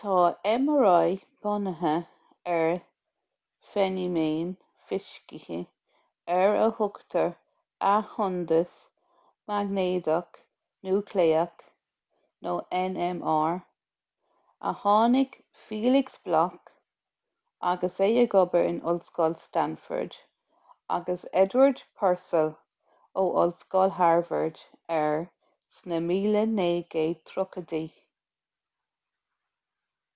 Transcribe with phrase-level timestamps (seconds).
[0.00, 1.10] tá mri
[1.46, 1.94] bunaithe
[2.52, 2.68] ar
[3.72, 4.54] feiniméan
[4.92, 5.58] fisice
[6.36, 7.26] ar a thugtar
[7.88, 8.72] athshondas
[9.52, 10.40] maighnéadach
[10.88, 11.66] núicléach
[12.54, 13.60] nmr
[14.72, 16.74] a tháinig felix bloc
[17.74, 20.18] agus é ag obair in ollscoil stanford
[21.00, 22.54] agus edward purcell
[23.24, 24.64] ó ollscoil harvard
[25.02, 25.24] air
[25.80, 27.86] sna 1930idí